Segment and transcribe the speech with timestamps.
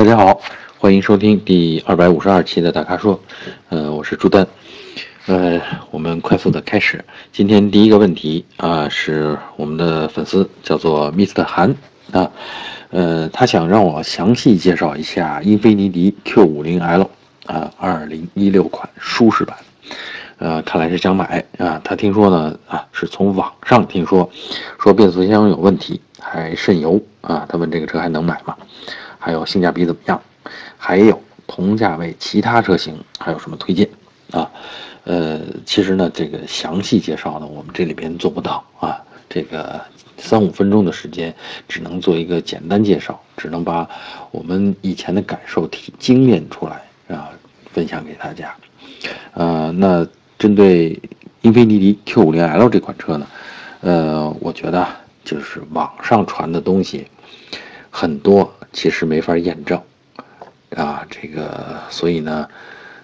[0.00, 0.40] 大家好，
[0.78, 3.20] 欢迎收听第二百五十二期的大咖说，
[3.68, 4.46] 呃，我是朱丹，
[5.26, 7.04] 呃，我们快速的开始。
[7.30, 11.76] 今天第一个问题啊，是我们的粉丝叫做 Mr 韩
[12.12, 12.30] 啊，
[12.88, 17.10] 呃，他想让我详细介绍一下英菲尼迪 Q 五零 L
[17.44, 19.54] 啊，二零一六款舒适版，
[20.38, 21.78] 呃，看来是想买啊。
[21.84, 24.30] 他听说呢啊，是从网上听说，
[24.78, 27.44] 说变速箱有问题，还渗油啊。
[27.46, 28.56] 他问这个车还能买吗？
[29.30, 30.20] 还有性价比怎么样？
[30.76, 33.88] 还有同价位其他车型还有什么推荐
[34.32, 34.50] 啊？
[35.04, 39.00] 呃，其实呢，这个详细介绍呢，我们这里边做不到啊。
[39.28, 39.80] 这个
[40.18, 41.32] 三五分钟的时间，
[41.68, 43.88] 只能做一个简单介绍，只能把
[44.32, 46.82] 我们以前的感受体经验出来
[47.16, 47.30] 啊，
[47.72, 48.52] 分享给大家。
[49.34, 50.04] 呃，那
[50.40, 51.00] 针对
[51.42, 53.24] 英菲尼迪 Q50L 这款车呢，
[53.82, 54.84] 呃，我觉得
[55.22, 57.06] 就是网上传的东西
[57.90, 58.52] 很多。
[58.72, 59.80] 其实没法验证，
[60.76, 62.48] 啊，这个，所以呢，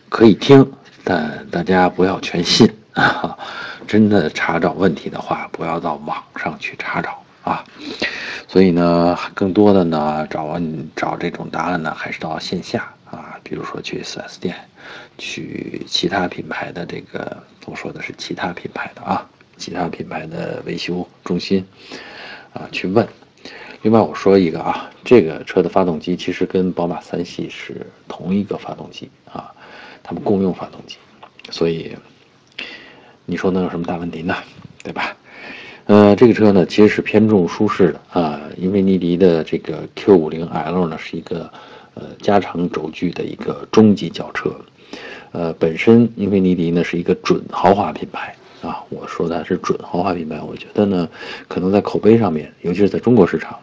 [0.09, 3.37] 可以听，但大家不要全信啊。
[3.87, 7.65] 真的查找问题的话，不要到网上去查找啊。
[8.49, 14.57] 所以呢，更多的呢，找问找这种答案呢，还是到线下啊，比如说去 4S 店，
[15.19, 19.25] 去其他品牌的这个，我说的是其他品牌的啊，
[19.57, 21.65] 其他品牌的维修中心
[22.53, 23.07] 啊，去问。
[23.87, 29.55] 另外我说一个啊，这个车的发动机其实跟宝马三系是同一个发动机啊，
[30.03, 30.97] 他们共用发动机，
[31.51, 31.95] 所以
[33.27, 34.35] 你说能有什么大问题呢？
[34.83, 35.17] 对吧？
[35.85, 41.49] 呃，这个车呢其实是偏重舒适的啊，英菲尼迪的这个 Q50L 呢是一个
[41.95, 44.53] 呃加长轴距的一个中级轿车，
[45.31, 48.35] 呃，本身英菲尼迪呢是一个准豪华品牌。
[48.63, 51.09] 啊，我说的是准豪华品牌，我觉得呢，
[51.47, 53.57] 可能在口碑上面，尤其是在中国市场，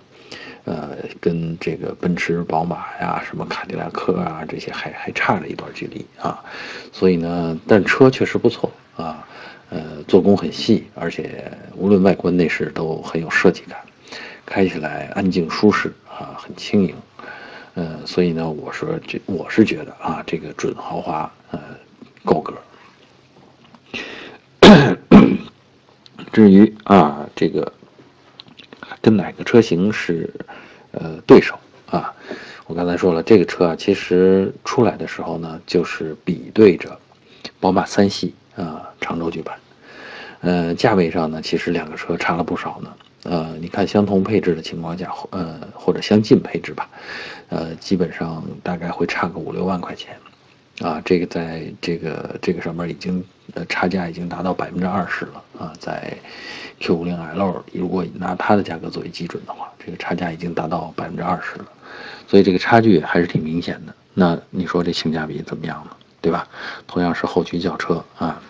[0.65, 6.41] 呃，跟这个奔驰、宝马呀、什么卡迪拉克啊这些还还差了一段距离啊。
[6.91, 9.27] 所以呢，但车确实不错啊，
[9.69, 13.77] 呃，做工很细，而且无论外观内饰都很有设计感，
[14.45, 16.95] 开起来安静舒适啊，很轻盈。
[17.75, 21.59] 呃，所以呢，我说这我是觉得啊，这个准豪华呃
[22.23, 22.53] 够格。
[26.31, 27.71] 至于啊，这个
[29.03, 30.29] 跟哪个车型是
[30.93, 31.59] 呃对手
[31.89, 32.13] 啊？
[32.65, 36.97] 我刚才说了，这个车啊，其实出来的时候呢，就是比对着
[37.59, 39.53] 宝马三系啊长轴距版。
[40.39, 42.93] 呃，价位上呢，其实两个车差了不少呢。
[43.23, 46.89] 呃，你看相同配置的情况下，呃或者相近配置吧，
[47.49, 50.15] 呃，基本上大概会差个五六万块钱。
[50.81, 53.23] 啊，这个在这个这个上面已经
[53.53, 56.17] 呃差价已经达到百分之二十了啊，在
[56.79, 61.65] Q50L 如果拿它的价格作为基准的话，这个差价已经达到百分之二十了，
[62.27, 63.93] 所以这个差距还是挺明显的。
[64.13, 65.95] 那你说这性价比怎么样呢？
[66.21, 66.47] 对吧？
[66.87, 68.41] 同样是后驱轿车啊。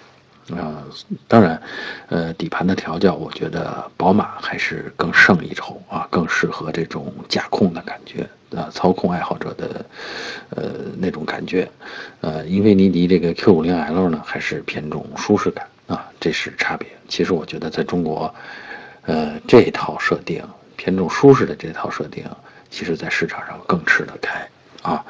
[0.50, 0.84] 啊，
[1.26, 1.62] 当然，
[2.10, 9.86] 呃，底盘的调教，我觉得宝马还是更胜一筹啊，更适合这种驾控的感觉啊，操控爱好者的，
[10.50, 11.70] 呃，那种感觉。
[12.22, 16.88] 呃，英菲尼迪这个 Q50L 呢，还是偏重舒适感啊，这是差别。
[17.08, 18.34] 其实我觉得在中国，
[19.06, 20.44] 呃，这套设定
[20.76, 22.24] 偏重舒适的这套设定，
[22.70, 24.48] 其实在市场上更吃得开
[24.82, 25.06] 啊。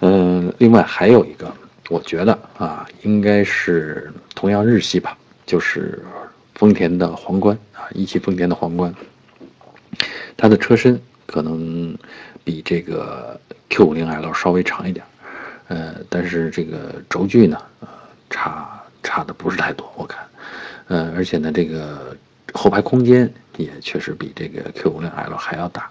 [0.00, 1.52] 嗯，另外还有一个。
[1.90, 5.16] 我觉得啊，应该是同样日系吧，
[5.46, 6.04] 就是
[6.54, 8.94] 丰田的皇冠啊，一汽丰田的皇冠，
[10.36, 11.96] 它的车身可能
[12.42, 13.38] 比这个
[13.70, 15.04] Q50L 稍微长一点，
[15.68, 17.56] 呃，但是这个轴距呢，
[18.30, 20.26] 差差的不是太多，我看，
[20.88, 22.16] 呃，而且呢，这个
[22.54, 25.88] 后排空间也确实比这个 Q50L 还要大。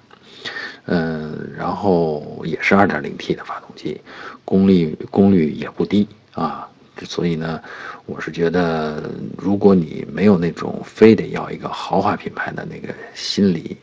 [0.89, 3.99] 嗯，然后也是 2.0T 的发动机，
[4.45, 6.67] 功率功率也不低啊，
[7.03, 7.61] 所以呢，
[8.05, 9.03] 我是觉得，
[9.37, 13.75] 如果你没有那种非得要一个豪华品牌的那个心理，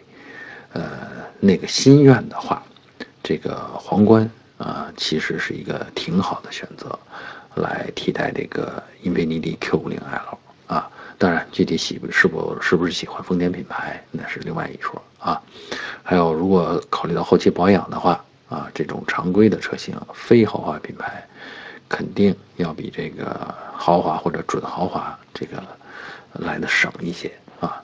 [0.74, 0.82] 呃，
[1.40, 2.62] 那个心愿的话，
[3.22, 6.98] 这个皇冠啊，其实是一个挺好的选择，
[7.54, 10.90] 来替代这个英菲尼迪 Q50L 啊。
[11.16, 15.40] 当然，具体喜是不是不是喜欢丰田品牌，那是另外一说啊。
[16.02, 21.24] 还有，如果考虑到后期保养的话啊，这种常规的车型，非豪华品牌，
[21.88, 25.62] 肯定要比这个豪华或者准豪华这个
[26.32, 27.80] 来的省一些啊。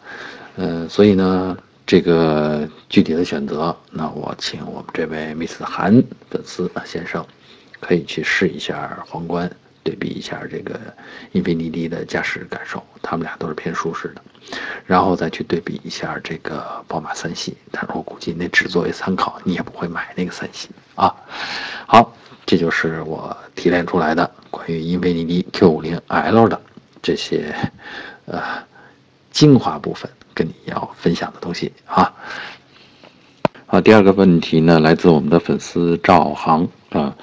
[0.57, 1.57] 嗯，所以呢，
[1.91, 6.01] 这个具体的选择，那我请我们这位 Miss 韩
[6.31, 7.27] 粉丝先生，
[7.81, 9.51] 可以去试一下皇冠
[9.83, 10.79] 对比一下这个
[11.33, 14.23] 英菲尼迪的驾驶感受，他们俩都是偏舒适的，
[14.87, 21.13] 然后再去对比一下这个宝马三系，但是我估计那只作为参考，你也不会买那个三系啊。
[21.89, 22.15] 好，
[22.47, 26.61] 这就是我提炼出来的关于英菲尼迪 Q50L 的
[27.03, 27.53] 这些
[28.27, 28.41] 呃
[29.33, 32.13] 精华部分，跟你要分享的东西啊。
[33.67, 37.17] 好，第二个问题呢，来自我们的粉丝赵航啊，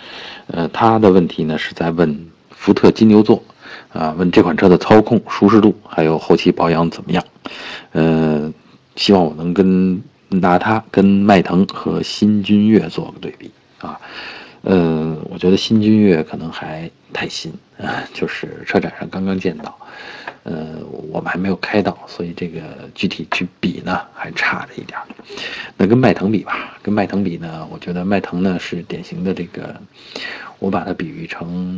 [0.47, 2.27] 呃，他的问题呢是在问。
[2.59, 3.41] 福特金牛座，
[3.93, 7.23] 啊，问这款车的操控、舒适度还有后期保养怎么样？
[7.91, 8.51] 呃，
[8.95, 13.97] 希望我能跟拿它跟迈腾和新君越做个对比啊。
[14.63, 19.77] 呃，我觉得新君越可能还太新啊，就是车展上刚刚见到，
[20.47, 20.79] 呃，
[21.11, 22.61] 我们还没有开到，所以这个
[22.95, 24.97] 具体去比呢还差着一点。
[25.75, 29.75] 那跟迈腾比吧，跟迈腾比呢，我觉得迈腾呢是典型的这个，
[30.59, 31.77] 我把它比喻成。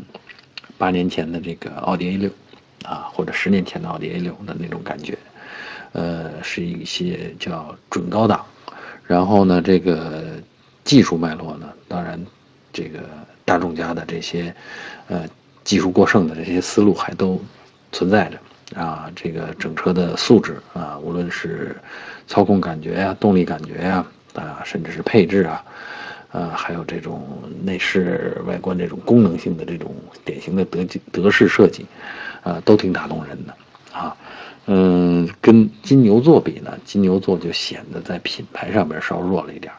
[0.77, 2.31] 八年前的这个奥迪 A 六，
[2.85, 5.17] 啊，或者十年前的奥迪 A 六的那种感觉，
[5.91, 8.45] 呃，是一些叫准高档。
[9.05, 10.41] 然后呢，这个
[10.85, 12.17] 技术脉络呢，当然，
[12.71, 12.99] 这个
[13.43, 14.55] 大众家的这些，
[15.07, 15.25] 呃，
[15.65, 17.43] 技术过剩的这些思路还都
[17.91, 18.39] 存在着
[18.75, 19.11] 啊。
[19.15, 21.75] 这个整车的素质啊，无论是
[22.27, 24.05] 操控感觉呀、动力感觉呀，
[24.35, 25.63] 啊，甚至是配置啊。
[26.31, 27.27] 呃，还有这种
[27.63, 31.87] 内饰外观这种功能性的这种典型的德德式设计，
[32.43, 33.55] 啊，都挺打动人的，
[33.91, 34.15] 啊，
[34.67, 39.73] 嗯，跟金牛座比呢，金牛座就显得在品牌上面稍弱了一点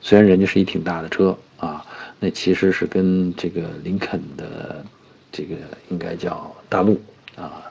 [0.00, 1.84] 虽然人家是一挺大的车啊，
[2.20, 4.84] 那其实是跟这个林肯的
[5.32, 5.56] 这个
[5.90, 7.00] 应该叫大陆
[7.34, 7.64] 啊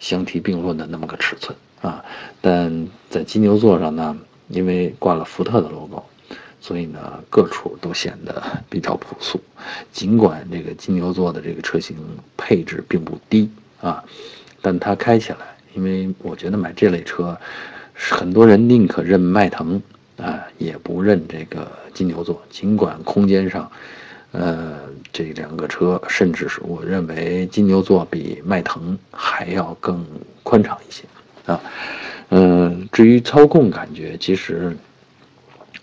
[0.00, 2.04] 相提并论的那么个尺寸啊，
[2.40, 4.16] 但在金牛座上呢，
[4.48, 6.02] 因为挂了福特的 logo。
[6.60, 9.38] 所以呢，各处都显得比较朴素。
[9.92, 11.94] 尽管这个金牛座的这个车型
[12.38, 13.50] 配置并不低
[13.82, 14.02] 啊，
[14.62, 15.40] 但它开起来，
[15.74, 17.36] 因为我觉得买这类车，
[17.92, 19.82] 很多人宁可认迈腾
[20.16, 22.42] 啊，也不认这个金牛座。
[22.48, 23.70] 尽管空间上，
[24.34, 24.78] 呃，
[25.10, 30.04] 这两个车，甚至是我认为金牛座比迈腾还要更
[30.42, 31.04] 宽敞一些
[31.46, 31.60] 啊。
[32.28, 34.76] 嗯，至于操控感觉，其实。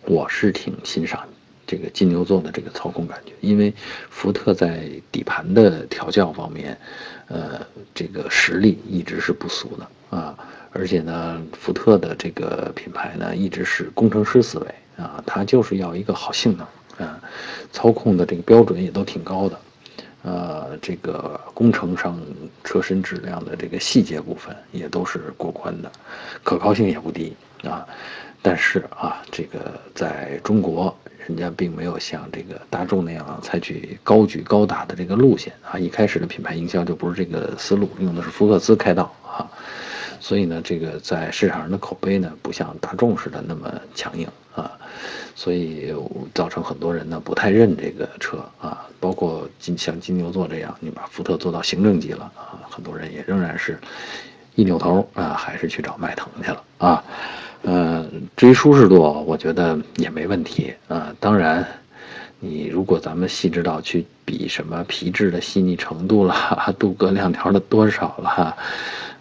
[0.06, 1.22] 我是挺欣赏
[1.68, 3.72] 这个金牛座的这个操控感觉，因为
[4.10, 6.76] 福特在底盘的调教方面，
[7.28, 7.62] 呃，
[7.94, 10.36] 这个实力一直是不俗的啊。
[10.72, 14.66] 而且呢，福特的这个品牌呢，一直是工程师思维
[14.98, 16.66] 啊，它就是要一个好性能，
[17.72, 19.60] 操控的这个标准也都挺高的，
[20.24, 22.20] 呃，这个工程上
[22.64, 25.92] 车身质量的这个细节部分也都是过关的，
[26.44, 27.86] 可靠性也不低啊。
[28.44, 30.96] 但是啊，这个在中国，
[31.28, 35.78] 人家并没有像这个大众那样采取高举高打的这个路线啊。
[35.78, 39.46] 一开始的品牌营销就不是这个思路，用的是福克斯开道啊。
[40.20, 44.28] 所以呢，这个在市场上的口碑呢，不像大众似的那么强硬。
[45.42, 45.92] 所以
[46.36, 48.86] 造成很多人呢不太认这个车啊。
[49.00, 53.80] 包括金像金牛座这样，你把福特做到行政级了啊，很多人也仍然是
[54.54, 57.04] 一扭头啊，还是去找迈腾去了啊。
[57.64, 58.06] 呃，
[58.38, 61.12] 至于舒适度，我觉得也没问题啊。
[61.20, 61.66] 当然，
[62.40, 66.36] 你如果咱们细致到去比什么皮质的细腻程度了，
[66.78, 68.56] 镀铬亮条的多少了，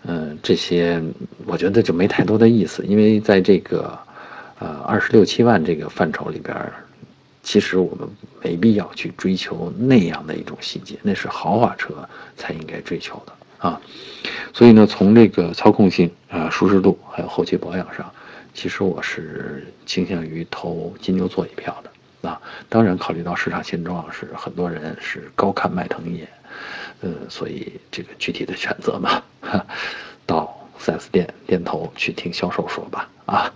[0.06, 1.02] 嗯，这些
[1.46, 2.84] 我觉得就没太多的意思。
[2.84, 3.98] 因为在这个
[4.60, 6.56] 呃二十六七万这个范畴里边，
[7.42, 8.08] 其实我们
[8.40, 13.80] 没必要去追求那样的一种细节，那是豪华车才应该追求的啊。
[14.54, 18.08] 所以呢，从这个操控性啊、舒适度还有后期保养上。
[18.52, 22.38] 其实我是倾向于投金牛座一票的，啊，
[22.68, 26.28] 当然考虑到市场现状是很多人是高看迈腾一眼，
[27.00, 29.22] 呃，所以这个具体的选择嘛，
[30.26, 33.54] 到四 S 店店头去听销售说吧，啊，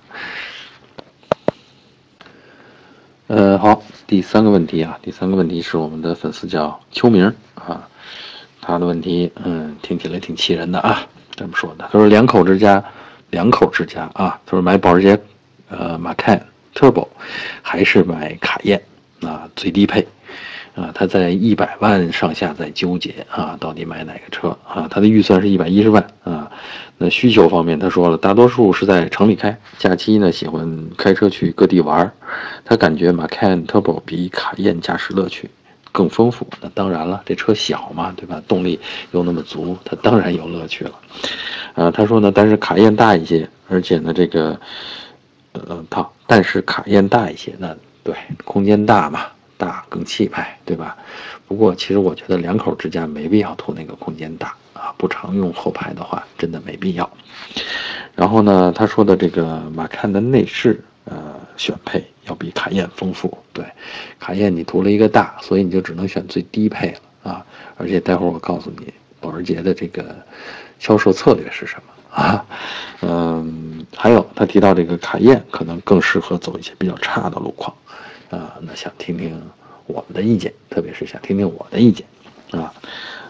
[3.37, 7.27] 呃，好，第三个问题啊，第三个问题是我们的粉丝叫秋明
[7.57, 7.89] 啊，
[8.61, 12.85] 他的问题，嗯，听起来挺气人的啊，这么说的，他说两口之家。
[13.31, 15.21] 两口之家啊，他说买保时捷，
[15.69, 16.41] 呃，马凯
[16.77, 17.09] Turbo，
[17.61, 18.81] 还是买卡宴
[19.21, 20.07] 啊，最低配，
[20.77, 24.87] 啊，他在一百万上下在纠结啊，到底买哪个车啊？
[24.89, 26.34] 他的预算是一百一十万啊。
[26.99, 32.13] 那需求方面，他说了，大多数是在城里开，假期呢喜欢开车去各地玩儿
[32.65, 35.51] 他感觉马凯 Turbo 比卡宴驾驶乐趣
[35.93, 36.47] 更丰富。
[36.61, 38.43] 那当然了，这车小嘛，对吧？
[38.47, 38.79] 动力
[39.13, 40.93] 又那么足，它当然有乐趣了。
[41.75, 44.59] 啊，他说呢，但是卡宴大一些，而且呢，这个，
[45.53, 50.97] 呃，他但是卡宴大一些，那对，空间大嘛，大更气派，对吧？
[51.47, 54.55] 不过其实我觉得两口之家没必要图那个空间大，
[54.97, 57.11] 不常用后排的话，真的没必要。
[58.15, 63.37] 然后呢，他说的这个马看的内饰，呃，选配要比卡宴丰富。
[63.53, 63.65] 对，
[64.19, 67.47] 卡宴你图了一个大，所以你就只能选最低配了啊。
[67.77, 70.17] 而且待会儿我告诉你，保时捷的这个
[70.79, 72.47] 销售策略是什么啊？
[73.03, 77.75] 嗯，还有他提到这个卡宴可能更适合走一些比较差的路况。
[78.31, 79.41] 啊，那想听听
[79.87, 82.07] 我们的意见，特别是想听听我的意见，
[82.53, 82.73] 啊，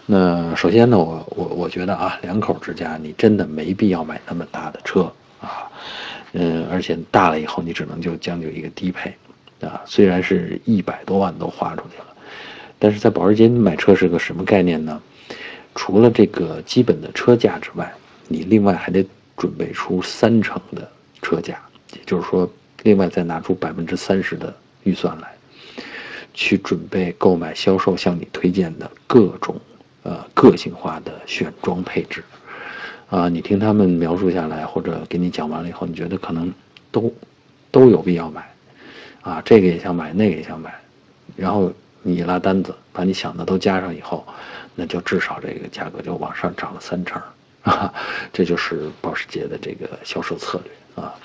[0.05, 5.69] 那首先呢，我我我觉得啊，两口之家你真的没必要买那么大的车啊，
[6.33, 9.15] 嗯，而且大了以后你只能就将就一个低配，
[9.61, 12.07] 啊，虽然是一百多万都花出去了，
[12.77, 15.01] 但是在保时捷买车是个什么概念呢？
[15.73, 17.91] 除了这个基本的车价之外，
[18.27, 20.87] 你另外还得准备出三成的
[21.21, 21.59] 车价，
[21.93, 22.49] 也就是说，
[22.83, 24.53] 另外再拿出百分之三十的。
[24.83, 25.33] 预算来，
[26.31, 29.59] 去准备购买销售向你推荐的各种
[30.05, 32.23] 呃个性化的选装配置，
[33.09, 36.53] 啊，你听他们描述下来或者给你讲完了以后，你觉得可能
[36.91, 37.11] 都
[37.71, 38.47] 都有必要买，
[39.21, 40.73] 啊，这个也想买，那个也想买，
[41.35, 44.23] 然后你拉单子，把你想的都加上以后，
[44.75, 47.19] 那就至少这个价格就往上涨了三成，
[47.63, 47.91] 啊，
[48.31, 51.15] 这就是保时捷的这个销售策略啊。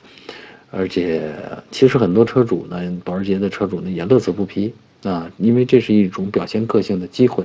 [0.73, 1.35] 而且，
[1.71, 4.73] 其实很多车主呢，保时捷的车主呢也乐此不疲
[5.03, 7.45] 啊，因为这是一种表现个性的机会。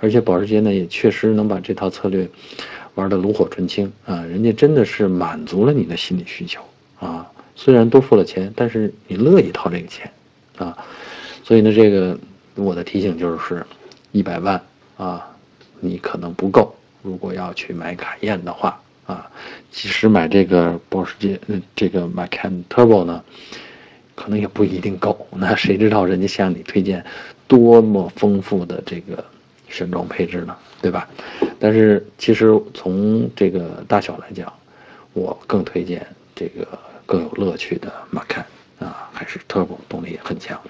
[0.00, 2.28] 而且保时捷呢也确实能把这套策略
[2.94, 6.60] 玩得炉火纯青啊，人家真的是满足了你的心理需求
[6.98, 7.30] 啊。
[7.54, 10.10] 虽然多付了钱，但是你乐意掏这个钱
[10.56, 10.76] 啊。
[11.44, 12.18] 所以呢，这个
[12.54, 13.64] 我的提醒就是，
[14.12, 14.60] 一百万
[14.96, 15.28] 啊，
[15.78, 16.74] 你可能不够。
[17.02, 18.80] 如果要去买卡宴的话。
[19.06, 19.28] 啊，
[19.72, 21.40] 即使买这个保时捷，
[21.74, 23.24] 这个 Macan Turbo 呢，
[24.14, 25.26] 可能也不一定够。
[25.32, 27.04] 那谁知道人家向你推荐
[27.48, 29.24] 多么丰富的这个
[29.70, 30.54] 选装配置呢？
[30.82, 31.08] 对吧？
[31.58, 34.52] 但是其实从这个大小来讲，
[35.14, 36.66] 我更推荐这个
[37.06, 38.44] 更有乐趣的 Macan
[38.84, 40.60] 啊，还是 Turbo 动力也很强。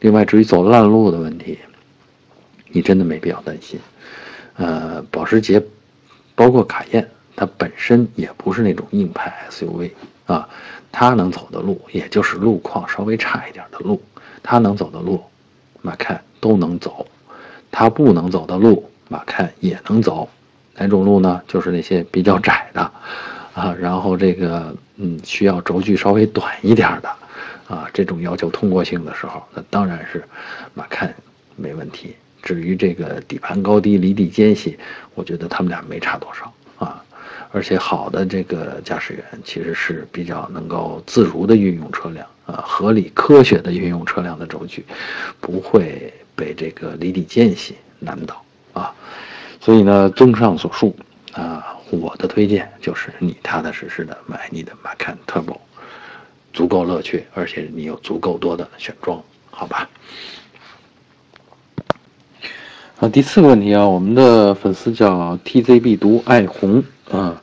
[0.00, 1.58] 另外，至于走烂路的问题，
[2.68, 3.80] 你真的没必要担心。
[4.56, 5.62] 呃，保时捷
[6.34, 7.08] 包括卡宴。
[7.36, 9.90] 它本身也不是那种硬派 SUV
[10.24, 10.48] 啊，
[10.92, 14.00] 它能走的路也就是路况稍微差一点的路，
[14.40, 15.20] 它能走的路，
[15.82, 17.04] 马看都能走，
[17.76, 20.28] 它不能走的路，马看也能走，
[20.76, 21.42] 哪种路呢？
[21.48, 22.80] 就是那些比较窄的，
[23.52, 27.08] 啊，然后这个嗯需要轴距稍微短一点的，
[27.66, 30.22] 啊，这种要求通过性的时候，那当然是
[30.72, 31.12] 马看
[31.56, 32.14] 没问题。
[32.40, 34.78] 至于这个底盘高低、离地间隙，
[35.16, 37.02] 我觉得他们俩没差多少啊。
[37.54, 44.84] 而且好的这个驾驶员其实是比较能够自如的运用车辆啊，合理科学的运用车辆的轴距，
[45.40, 48.42] 不会被这个离地间隙难倒
[48.72, 48.92] 啊。
[49.60, 50.96] 所以呢，综上所述
[51.32, 55.58] 啊，我的推荐就是你踏踏实实的买你的 Macan Turbo，
[56.52, 59.88] 足够乐趣，而且你有足够多的选装，好吧？
[63.08, 66.82] 第四个问题啊，我们的粉丝叫 TZB 读爱红。
[67.10, 67.40] 啊，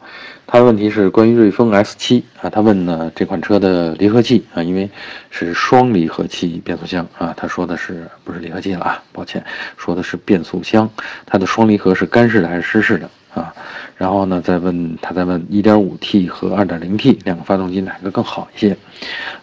[0.48, 4.90] 他的问题是关于瑞风 S7 啊，他问呢这款车的离合器啊，因为
[5.30, 9.04] 是双离合器变速箱啊，他说的是不是离合器了啊？
[9.14, 9.44] 抱歉，
[9.78, 10.90] 说的是变速箱，
[11.26, 13.54] 它的双离合是干式的还是湿式的啊？
[13.96, 18.76] 然后呢，再问他再问 1.5T 和 2.0T 两个发动机哪个更好一些？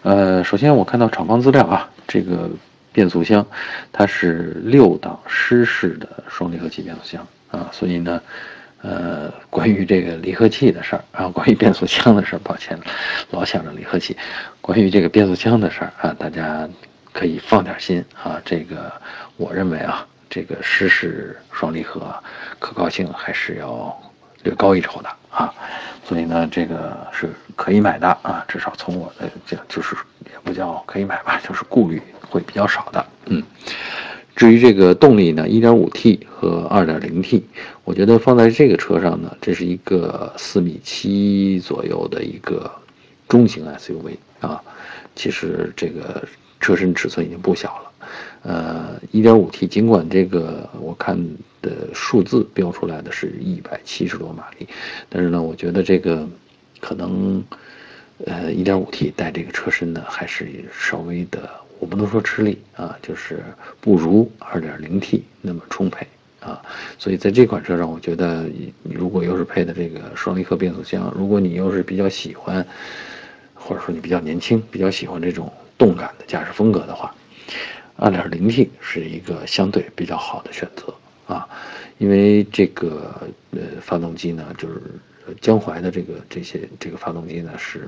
[0.03, 2.49] 呃，首先我看到厂方资料啊，这个
[2.91, 3.45] 变速箱
[3.91, 8.21] 它是六档湿式的双离合器变速箱啊，所以呢。
[8.81, 12.79] 呃，关于这个离合器的事儿啊，关于变速箱的事儿，抱歉，
[13.29, 14.15] 老想着离合器。
[14.61, 16.65] 关于这个变速箱的事儿啊，大家
[17.11, 18.41] 可以放点心啊。
[18.45, 18.89] 这个
[19.35, 22.15] 我认为啊，这个湿式双离合
[22.57, 24.01] 可靠性还是要
[24.43, 25.53] 略高一筹的啊。
[26.03, 33.43] 所以呢，这个是可以买的啊，至少从我的这就是也不叫可以买吧，就是顾虑会比较少的，嗯。
[34.35, 37.43] 至于这个动力呢，1.5T 和 2.0T，
[37.83, 42.71] 我觉得放在这个车上呢，这是一个四米七左右的一个
[43.27, 44.61] 中型 SUV 啊。
[45.13, 46.23] 其实这个
[46.61, 47.91] 车身尺寸已经不小了。
[48.43, 51.19] 呃，1.5T 尽管这个我看
[51.61, 54.67] 的数字标出来的是一百七十多马力，
[55.09, 56.27] 但是呢，我觉得这个
[56.79, 57.43] 可能
[58.25, 61.49] 呃一点五 T 带这个车身呢，还是稍微的。
[61.79, 63.41] 我不能说吃力啊，就是
[63.79, 66.05] 不如 2.0T 那么充沛
[66.41, 66.61] 啊，
[66.97, 68.43] 所以在这款车上，我觉得
[68.83, 72.67] 你如果又是配的这个双离合变速箱，如果你又是比较喜欢，
[73.53, 77.15] 或者说你比较年轻，比较喜欢这种动感的驾驶风格的话
[77.97, 80.93] ，2.0T 是一个相对比较好的选择
[81.29, 81.47] 啊，
[81.99, 84.81] 因为这个呃发动机呢，就是
[85.39, 87.87] 江淮的这个这些这个发动机呢是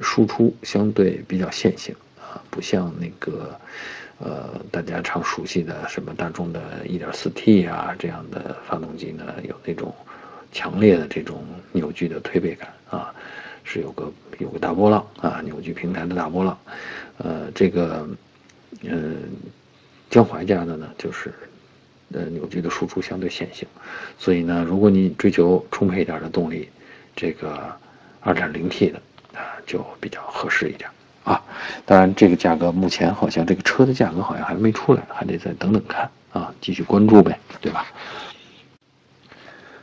[0.00, 3.58] 输出相对比较线性啊，不像那个
[4.18, 9.92] 呃大家常熟悉的什么大众的 1.4T 啊这样的发动机呢，有那种
[10.52, 13.12] 强烈的这种扭矩的推背感啊，
[13.64, 16.56] 是有个有个大波浪啊，扭矩平台的大波浪，
[17.18, 18.08] 呃这个。
[18.84, 19.30] 嗯，
[20.10, 21.32] 江淮家的呢，就是
[22.12, 23.66] 呃扭矩的输出相对线性，
[24.18, 26.68] 所以呢，如果你追求充沛一点的动力，
[27.16, 27.74] 这个
[28.24, 29.00] 2.0T 的
[29.34, 30.88] 啊就比较合适一点
[31.24, 31.42] 啊。
[31.84, 37.86] 当然，这个价格目前好像这个车的价格好像还没出来，还得再等等看啊，继续关注呗，对吧？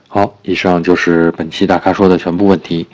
[0.08, 2.88] 好，以上就是本期大咖说的全部问题，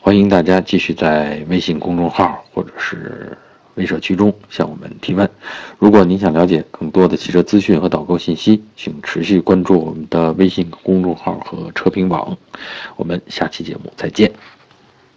[0.00, 3.36] 欢迎大家继续在微信公众号或者是。
[3.74, 5.28] 微社区中向我们提问。
[5.78, 12.36] 如果您想了解更多的汽车资讯和导购信息，请持续关注我们的微信公众号和车评网。
[12.96, 14.32] 我们下期节目再见。